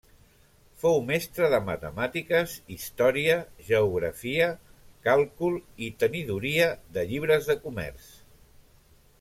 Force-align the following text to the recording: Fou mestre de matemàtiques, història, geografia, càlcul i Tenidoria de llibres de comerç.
Fou 0.83 0.95
mestre 1.09 1.49
de 1.53 1.57
matemàtiques, 1.65 2.55
història, 2.75 3.35
geografia, 3.69 4.49
càlcul 5.09 5.61
i 5.89 5.93
Tenidoria 6.05 6.67
de 6.97 7.09
llibres 7.13 7.53
de 7.53 7.59
comerç. 7.69 8.13